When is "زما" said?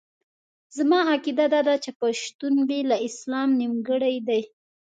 0.77-0.99